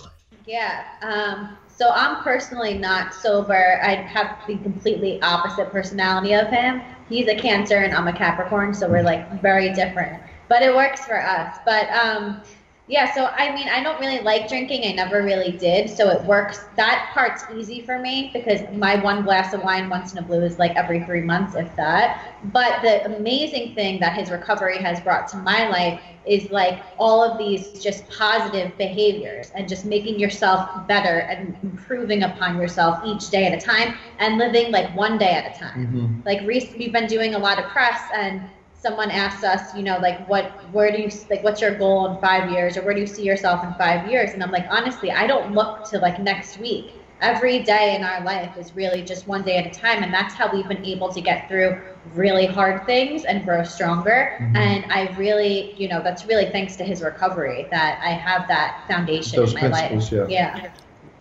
[0.50, 0.84] Yeah.
[1.04, 3.80] Um, so I'm personally not sober.
[3.84, 6.82] I have the completely opposite personality of him.
[7.08, 10.20] He's a Cancer and I'm a Capricorn, so we're like very different.
[10.48, 11.56] But it works for us.
[11.66, 12.42] But um,
[12.90, 14.84] Yeah, so I mean, I don't really like drinking.
[14.84, 15.92] I never really did.
[15.92, 16.66] So it works.
[16.76, 20.42] That part's easy for me because my one glass of wine once in a blue
[20.42, 22.34] is like every three months, if that.
[22.46, 27.24] But the amazing thing that his recovery has brought to my life is like all
[27.24, 33.30] of these just positive behaviors and just making yourself better and improving upon yourself each
[33.30, 35.88] day at a time and living like one day at a time.
[35.88, 36.22] Mm-hmm.
[36.26, 38.42] Like we've been doing a lot of press and
[38.80, 42.22] someone asked us, you know, like what, where do you, like, what's your goal in
[42.22, 44.32] five years, or where do you see yourself in five years?
[44.34, 46.96] And I'm like, honestly, I don't look to like next week.
[47.22, 50.34] Every day in our life is really just one day at a time, and that's
[50.34, 51.78] how we've been able to get through
[52.16, 54.38] really hard things and grow stronger.
[54.40, 54.56] Mhm.
[54.56, 58.86] And I really, you know, that's really thanks to his recovery that I have that
[58.88, 60.12] foundation Those in my life.
[60.12, 60.26] yeah.
[60.30, 60.70] Yeah.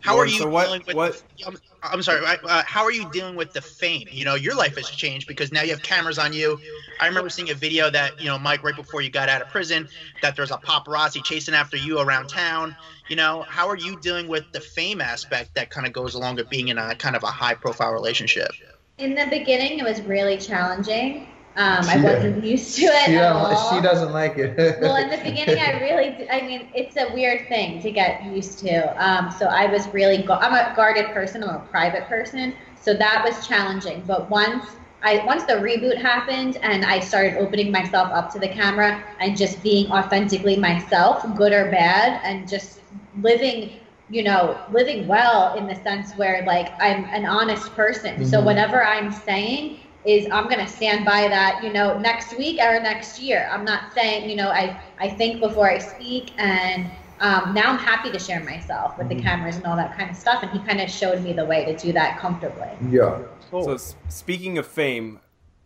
[0.00, 0.96] How Lauren, are you so what- dealing with?
[0.96, 2.24] what- I'm, I'm sorry.
[2.26, 4.08] Uh, how are you dealing with the fame?
[4.10, 6.60] You know, your life has changed because now you have cameras on you.
[7.00, 9.48] I remember seeing a video that you know, Mike, right before you got out of
[9.48, 9.88] prison,
[10.20, 12.74] that there's a paparazzi chasing after you around town.
[13.08, 16.36] You know, how are you dealing with the fame aspect that kind of goes along
[16.36, 18.50] with being in a kind of a high-profile relationship?
[18.98, 21.28] In the beginning, it was really challenging.
[21.56, 23.50] Um, I wasn't used to it She, at all.
[23.54, 24.56] she doesn't like it.
[24.80, 28.58] well, in the beginning, I really, I mean, it's a weird thing to get used
[28.60, 28.94] to.
[29.04, 31.42] Um, so I was really, I'm a guarded person.
[31.42, 32.54] I'm a private person.
[32.80, 34.04] So that was challenging.
[34.06, 34.64] But once
[35.02, 39.36] I, once the reboot happened and I started opening myself up to the camera and
[39.36, 42.80] just being authentically myself, good or bad, and just
[43.20, 48.22] living, you know, living well in the sense where like I'm an honest person.
[48.24, 48.44] So Mhm.
[48.44, 52.80] whatever I'm saying is I'm going to stand by that, you know, next week or
[52.80, 53.48] next year.
[53.52, 56.90] I'm not saying, you know, I, I think before I speak and
[57.20, 59.22] um, now I'm happy to share myself with the Mhm.
[59.22, 60.42] cameras and all that kind of stuff.
[60.42, 62.68] And he kind of showed me the way to do that comfortably.
[62.90, 63.20] yeah.
[63.50, 63.76] So
[64.08, 65.20] speaking of fame,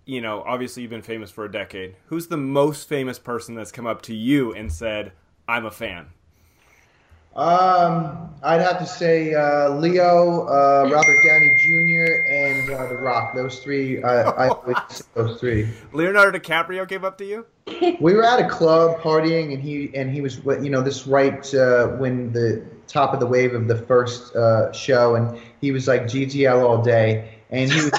[0.07, 1.96] you know, obviously you've been famous for a decade.
[2.07, 5.12] Who's the most famous person that's come up to you and said,
[5.46, 6.07] "I'm a fan"?
[7.37, 13.35] Um, I'd have to say uh, Leo, uh, Robert Downey Jr., and uh, The Rock.
[13.35, 14.03] Those three.
[14.03, 15.68] Uh, I always say those three.
[15.92, 17.47] Leonardo DiCaprio came up to you.
[18.01, 21.55] We were at a club partying, and he and he was, you know, this right
[21.55, 25.87] uh, when the top of the wave of the first uh, show, and he was
[25.87, 27.92] like GGL all day, and he was.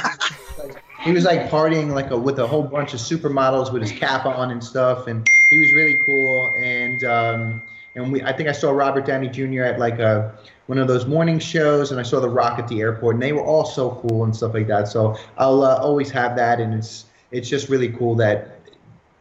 [1.04, 4.26] He was like partying like a, with a whole bunch of supermodels with his cap
[4.26, 6.54] on and stuff, and he was really cool.
[6.56, 7.62] And um,
[7.96, 9.64] and we, I think I saw Robert Downey Jr.
[9.64, 10.34] at like a
[10.68, 13.34] one of those morning shows, and I saw The Rock at the airport, and they
[13.34, 14.88] were all so cool and stuff like that.
[14.88, 18.60] So I'll uh, always have that, and it's it's just really cool that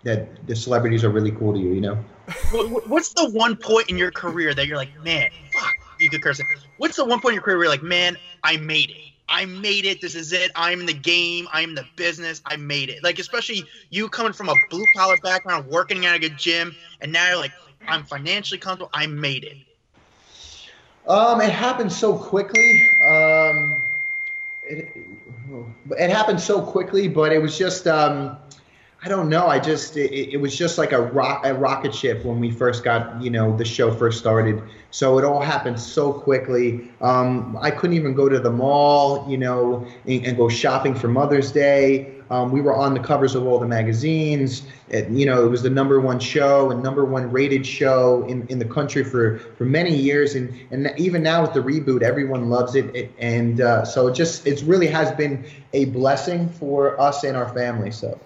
[0.05, 1.95] that the celebrities are really cool to you, you know.
[2.51, 6.11] What- what- What's the one point in your career that you're like, man, fuck, you
[6.11, 6.47] could curse it.
[6.79, 8.97] What's the one point in your career where you're like, man, I made it.
[9.29, 10.01] I made it.
[10.01, 10.51] This is it.
[10.57, 11.49] I'm in the game.
[11.53, 12.43] I'm the business.
[12.45, 13.03] I made it.
[13.03, 17.13] Like, especially you coming from a blue collar background, working at a good gym, and
[17.13, 17.53] now you're like,
[17.89, 18.91] I'm financially comfortable.
[18.93, 19.57] I made it.
[21.09, 22.89] Um, it happened so quickly.
[23.05, 23.83] Um,
[24.63, 24.97] it,
[25.99, 28.37] it happened so quickly, but it was just um,
[29.05, 29.49] I don't know.
[29.49, 32.85] I just it, it was just like a rock a rocket ship when we first
[32.85, 34.63] got you know the show first started.
[34.93, 36.89] So it all happened so quickly.
[37.01, 41.09] Um, I couldn't even go to the mall, you know, and, and go shopping for
[41.09, 42.15] Mother's Day.
[42.31, 44.63] Um, we were on the covers of all the magazines.
[44.89, 48.47] It, you know, it was the number one show and number one rated show in,
[48.47, 50.35] in the country for, for many years.
[50.35, 52.95] And, and even now with the reboot, everyone loves it.
[52.95, 57.37] it and uh, so it just, it really has been a blessing for us and
[57.37, 57.91] our family.
[57.91, 58.19] So.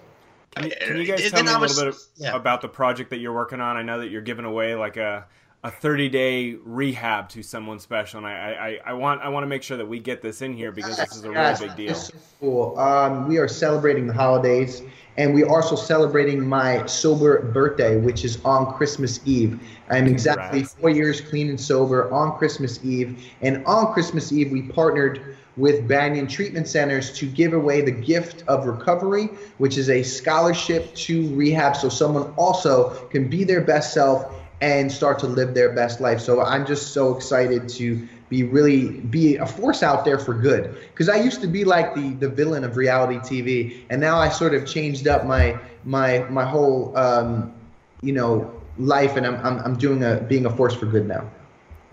[0.59, 2.35] Can you, can you guys And tell then me I a little bit was- yeah.
[2.35, 3.77] about the project that you're working on?
[3.77, 5.25] I know that you're giving away like a
[5.63, 9.47] a 30 day rehab to someone special, and I, I, I want I want to
[9.47, 11.89] make sure that we get this in here because this is a really big deal.
[11.91, 12.79] it's so cool.
[12.79, 14.83] Um, we are celebrating the holidays,
[15.17, 19.59] and we are also celebrating my sober birthday, which is on Christmas Eve.
[19.89, 20.75] I'm exactly Congrats.
[20.75, 25.87] four years clean and sober on Christmas Eve, and on Christmas Eve we partnered with
[25.87, 29.25] Banyan Treatment Centers to give away the gift of recovery,
[29.57, 34.91] which is a scholarship to rehab, so someone also can be their best self and
[34.91, 36.19] start to live their best life.
[36.19, 40.75] So I'm just so excited to be really be a force out there for good
[40.89, 44.27] because I used to be like the the villain of reality TV and now I
[44.27, 47.53] sort of changed up my my my whole um,
[48.01, 51.29] you know life and I'm, I'm I'm doing a being a force for good now.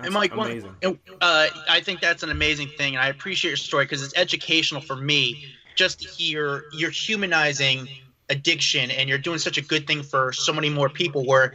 [0.05, 0.77] That's and Mike, amazing.
[1.21, 4.81] uh, I think that's an amazing thing, and I appreciate your story because it's educational
[4.81, 7.89] for me just to hear you're humanizing
[8.31, 11.25] addiction and you're doing such a good thing for so many more people.
[11.25, 11.55] Where,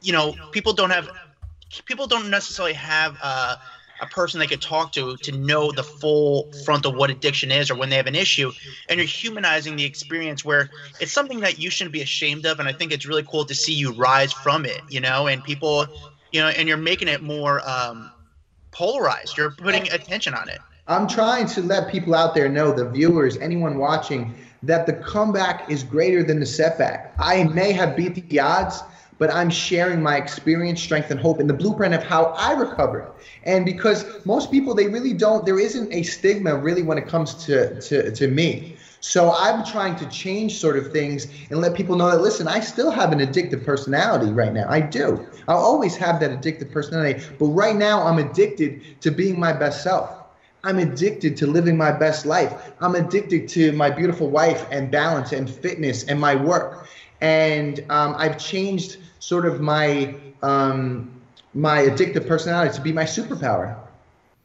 [0.00, 1.08] you know, people don't have,
[1.84, 3.56] people don't necessarily have uh,
[4.00, 7.70] a person they could talk to to know the full front of what addiction is
[7.70, 8.50] or when they have an issue,
[8.88, 12.68] and you're humanizing the experience where it's something that you shouldn't be ashamed of, and
[12.68, 14.80] I think it's really cool to see you rise from it.
[14.88, 15.86] You know, and people
[16.32, 18.10] you know, and you're making it more um,
[18.70, 19.36] polarized.
[19.36, 20.58] You're putting attention on it.
[20.86, 25.70] I'm trying to let people out there know, the viewers, anyone watching, that the comeback
[25.70, 27.14] is greater than the setback.
[27.18, 28.82] I may have beat the odds,
[29.18, 33.12] but I'm sharing my experience, strength, and hope in the blueprint of how I recovered.
[33.44, 37.34] And because most people, they really don't, there isn't a stigma really when it comes
[37.44, 38.76] to, to, to me.
[39.00, 42.60] So I'm trying to change sort of things and let people know that listen, I
[42.60, 44.66] still have an addictive personality right now.
[44.68, 45.26] I do.
[45.48, 49.82] I'll always have that addictive personality, but right now I'm addicted to being my best
[49.82, 50.10] self.
[50.62, 52.72] I'm addicted to living my best life.
[52.80, 56.86] I'm addicted to my beautiful wife and balance and fitness and my work.
[57.22, 61.10] And um, I've changed sort of my um,
[61.54, 63.79] my addictive personality to be my superpower.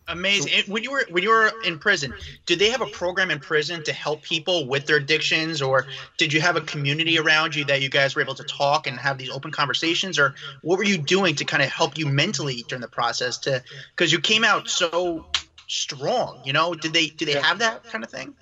[0.08, 0.54] Amazing.
[0.54, 2.14] And when you were when you were in prison,
[2.46, 5.88] did they have a program in prison to help people with their addictions, or
[6.18, 9.00] did you have a community around you that you guys were able to talk and
[9.00, 12.64] have these open conversations, or what were you doing to kind of help you mentally
[12.68, 13.40] during the process?
[13.40, 13.64] To
[13.96, 15.26] because you came out so
[15.68, 18.36] strong, you know, did they did they have that kind of thing?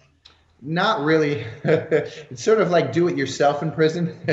[0.66, 1.44] Not really.
[1.66, 4.18] it's sort of like do it yourself in prison,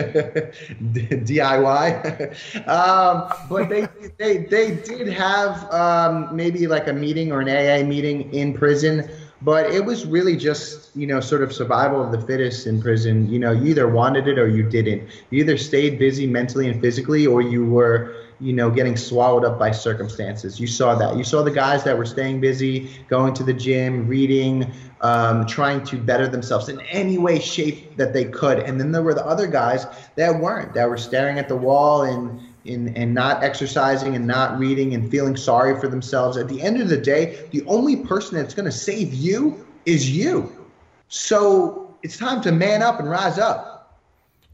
[0.81, 2.69] DIY.
[2.69, 7.85] um, but they, they they did have um, maybe like a meeting or an AA
[7.85, 9.11] meeting in prison,
[9.43, 13.31] but it was really just you know sort of survival of the fittest in prison.
[13.31, 15.09] You know, you either wanted it or you didn't.
[15.31, 19.59] You either stayed busy mentally and physically, or you were you know, getting swallowed up
[19.59, 20.59] by circumstances.
[20.59, 21.17] You saw that.
[21.17, 24.73] You saw the guys that were staying busy, going to the gym, reading,
[25.03, 28.61] um, trying to better themselves in any way, shape that they could.
[28.61, 32.03] And then there were the other guys that weren't, that were staring at the wall
[32.03, 36.37] and and, and not exercising and not reading and feeling sorry for themselves.
[36.37, 40.11] At the end of the day, the only person that's going to save you is
[40.11, 40.67] you.
[41.09, 43.99] So it's time to man up and rise up.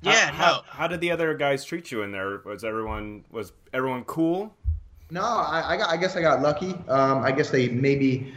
[0.03, 0.53] Yeah, how, no.
[0.53, 2.41] How, how, did the other guys treat you in there?
[2.45, 4.55] Was everyone was everyone cool?
[5.11, 6.75] No, I, I, got, I guess I got lucky.
[6.89, 8.33] Um, I guess they maybe,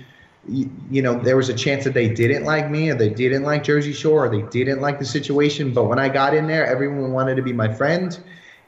[0.48, 3.44] you, you, know, there was a chance that they didn't like me, or they didn't
[3.44, 5.74] like Jersey Shore, or they didn't like the situation.
[5.74, 8.18] But when I got in there, everyone wanted to be my friend.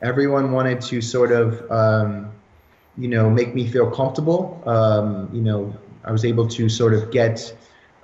[0.01, 2.31] Everyone wanted to sort of, um,
[2.97, 4.61] you know, make me feel comfortable.
[4.65, 7.55] Um, you know, I was able to sort of get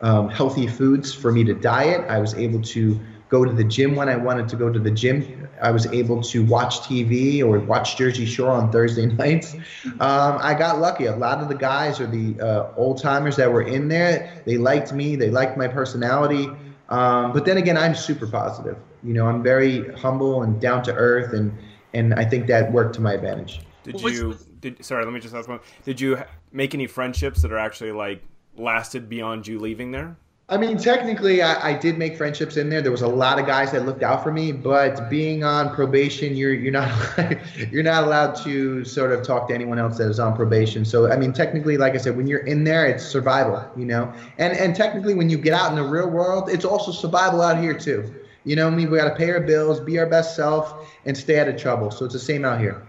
[0.02, 2.06] um, healthy foods for me to diet.
[2.10, 4.92] I was able to go to the gym when I wanted to go to the
[4.92, 5.50] gym.
[5.62, 9.56] I was able to watch TV or watch Jersey Shore on Thursday nights.
[9.86, 11.06] Um, I got lucky.
[11.06, 14.58] A lot of the guys or the uh, old timers that were in there, they
[14.58, 15.16] liked me.
[15.16, 16.50] They liked my personality.
[16.90, 18.78] Um, but then again, I'm super positive.
[19.04, 21.58] You know, I'm very humble and down to earth, and
[21.98, 23.62] and I think that worked to my advantage.
[23.84, 24.38] Did you?
[24.60, 25.04] Did sorry?
[25.04, 25.60] Let me just ask one.
[25.84, 28.24] Did you make any friendships that are actually like
[28.58, 30.16] lasted beyond you leaving there?
[30.50, 32.82] I mean, technically, I, I, did make friendships in there.
[32.82, 36.38] There was a lot of guys that looked out for me, but being on probation,
[36.38, 36.90] you're you're not
[37.70, 40.86] you're not allowed to sort of talk to anyone else that is on probation.
[40.86, 44.14] So, I mean, technically, like I said, when you're in there, it's survival, you know.
[44.38, 47.60] And and technically, when you get out in the real world, it's also survival out
[47.60, 48.10] here too.
[48.48, 51.18] You know, I mean, we got to pay our bills, be our best self, and
[51.18, 51.92] stay out of trouble.
[51.92, 52.82] So it's the same out here.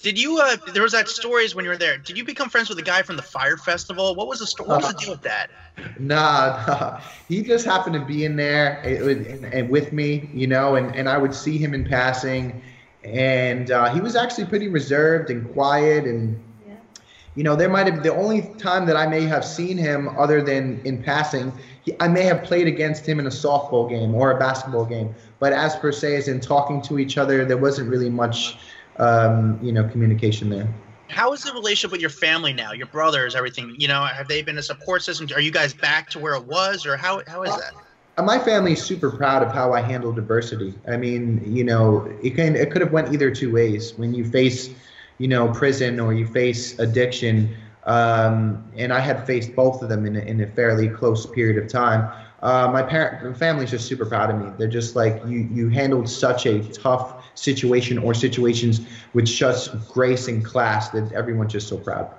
[0.00, 0.40] Did you?
[0.40, 1.98] Uh, there was that stories when you were there.
[1.98, 4.16] Did you become friends with a guy from the Fyre Festival?
[4.16, 4.70] What was the story?
[4.70, 5.50] What was the deal with that?
[5.98, 10.76] Nah, nah, he just happened to be in there and, and with me, you know,
[10.76, 12.62] and, and I would see him in passing,
[13.02, 16.74] and uh, he was actually pretty reserved and quiet, and yeah.
[17.34, 20.42] you know, there might have the only time that I may have seen him other
[20.42, 21.52] than in passing.
[21.84, 25.14] He, I may have played against him in a softball game or a basketball game,
[25.38, 28.56] but as per se, as in talking to each other, there wasn't really much
[28.98, 30.68] um, you know, communication there.
[31.08, 32.72] How is the relationship with your family now?
[32.72, 33.74] Your brothers, everything.
[33.78, 35.28] You know, have they been a support system?
[35.34, 37.72] Are you guys back to where it was, or how how is that?
[38.16, 40.74] Uh, my family is super proud of how I handle diversity.
[40.88, 43.92] I mean, you know, it can it could have went either two ways.
[43.96, 44.70] When you face,
[45.18, 47.54] you know, prison or you face addiction,
[47.86, 51.62] um, and I had faced both of them in a, in a fairly close period
[51.62, 52.10] of time.
[52.42, 54.52] Uh, my parent, family's just super proud of me.
[54.58, 55.48] They're just like you.
[55.52, 58.80] You handled such a tough situation or situations
[59.14, 62.10] with such grace and class that everyone's just so proud.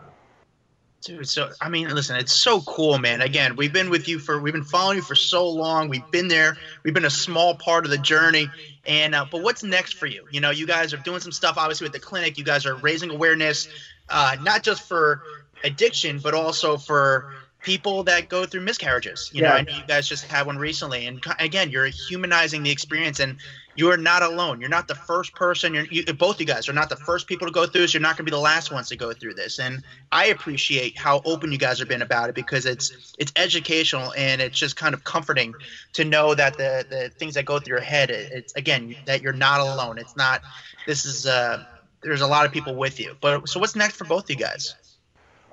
[1.05, 3.21] Dude, so I mean, listen, it's so cool, man.
[3.21, 5.87] Again, we've been with you for, we've been following you for so long.
[5.87, 6.57] We've been there.
[6.83, 8.49] We've been a small part of the journey.
[8.87, 10.25] And uh, but what's next for you?
[10.31, 12.39] You know, you guys are doing some stuff, obviously, with the clinic.
[12.39, 13.67] You guys are raising awareness,
[14.09, 15.21] uh, not just for
[15.63, 17.33] addiction, but also for
[17.65, 19.31] people that go through miscarriages.
[19.33, 19.49] You yeah.
[19.49, 23.19] know, I know you guys just had one recently, and again, you're humanizing the experience,
[23.19, 23.37] and
[23.75, 24.61] you are not alone.
[24.61, 25.73] You're not the first person.
[25.73, 27.93] You're you, both you guys are not the first people to go through this.
[27.93, 30.97] You're not going to be the last ones to go through this, and I appreciate
[30.97, 34.75] how open you guys have been about it because it's it's educational and it's just
[34.75, 35.53] kind of comforting
[35.93, 39.33] to know that the the things that go through your head, it's again that you're
[39.33, 39.97] not alone.
[39.97, 40.41] It's not.
[40.85, 41.63] This is uh
[42.01, 43.15] there's a lot of people with you.
[43.19, 44.75] But so what's next for both you guys?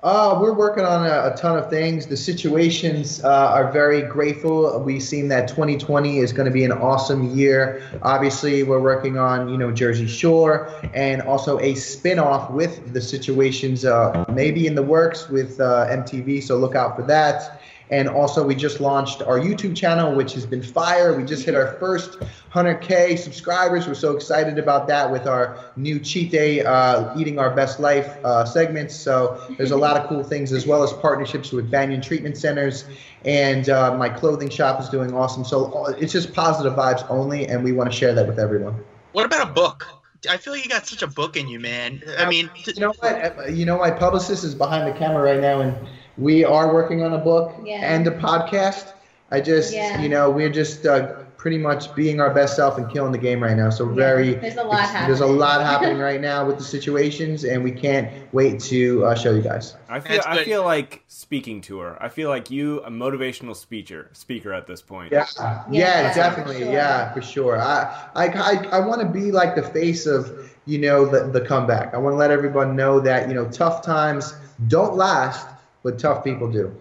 [0.03, 2.07] Uh, we're working on a, a, ton of things.
[2.07, 4.77] The situations uh, are very grateful.
[4.81, 7.81] We've seen that 2020 is going to be an awesome year.
[8.01, 13.85] Obviously, we're working on you know Jersey Shore and also a spin-off with the situations,
[13.85, 16.43] uh, maybe in the works with uh, MTV.
[16.43, 17.61] So look out for that.
[17.89, 21.15] And also, we just launched our YouTube channel, which has been fire.
[21.15, 22.19] We just hit our first
[22.51, 23.87] 100K subscribers.
[23.87, 28.17] We're so excited about that with our new cheat day, uh, eating our best life
[28.23, 28.95] uh, segments.
[28.95, 32.85] So there's a lot of cool things, as well as partnerships with Banyan Treatment Centers.
[33.25, 35.43] And uh, my clothing shop is doing awesome.
[35.43, 38.83] So uh, it's just positive vibes only, and we want to share that with everyone.
[39.11, 39.87] What about a book?
[40.29, 42.01] I feel like you got such a book in you, man.
[42.17, 43.51] I mean, you know what?
[43.53, 45.75] You know, my publicist is behind the camera right now, and
[46.17, 47.79] we are working on a book Yeah.
[47.81, 48.93] and a podcast.
[49.31, 49.99] I just, Yeah.
[50.01, 53.41] you know, we're just uh, pretty much being our best self and killing the game
[53.43, 53.69] right now.
[53.71, 55.37] So very, There's a lot ex- there's a happening.
[55.39, 59.41] lot happening right now with the situations, and we can't wait to uh, show you
[59.41, 59.75] guys.
[59.89, 60.45] I feel That's I good.
[60.45, 61.97] feel like speaking to her.
[62.01, 65.11] I feel like you a motivational speaker speaker at this point.
[65.11, 66.71] Yeah, Yeah, yeah, for definitely, sure.
[66.71, 67.57] yeah, for sure.
[67.59, 71.41] I, I, I, I want to be like the face of, you know, the, the
[71.45, 71.93] comeback.
[71.93, 74.33] I want to let everyone know that, you know, tough times
[74.67, 75.47] don't last,
[75.83, 76.75] but tough people do.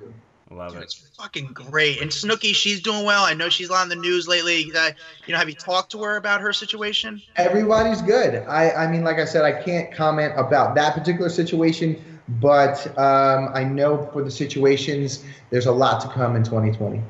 [0.51, 0.85] Love Dude, it.
[0.85, 2.01] it's fucking great.
[2.03, 3.25] And Snooki, she's doing well.
[3.25, 4.71] I know she's on the news lately.
[4.75, 4.91] Uh,
[5.27, 7.23] you know, have you talked to her about her situation?
[7.37, 8.35] Everybody's good.
[8.47, 13.51] I, I mean, like I said, I can't comment about that particular situation, but um,
[13.55, 17.01] I know for the situations, there's a lot to come in 2020.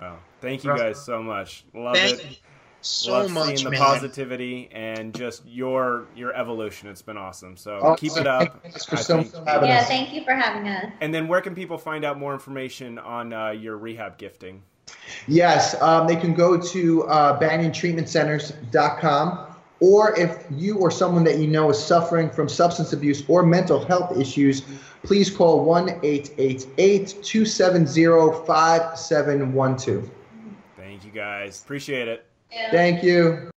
[0.00, 0.18] Wow.
[0.40, 1.64] Thank you guys so much.
[1.74, 2.30] Love Thank it.
[2.30, 2.36] you
[2.80, 3.80] so Love much, seeing the man.
[3.80, 6.88] positivity and just your your evolution.
[6.88, 7.56] It's been awesome.
[7.56, 8.62] So Oh, keep it up.
[8.62, 9.88] Thanks for so think- Yeah, us.
[9.88, 10.86] thank you for having us.
[11.00, 14.62] And then where can people find out more information on uh, your rehab gifting?
[15.26, 19.46] Yes, um, they can go to uh, BanyanTreatmentCenters.com,
[19.80, 23.84] or if you or someone that you know is suffering from substance abuse or mental
[23.84, 24.62] health issues,
[25.02, 30.10] please call 1 888 270 5712.
[30.76, 31.62] Thank you guys.
[31.62, 32.24] Appreciate it.
[32.70, 33.42] Thank you.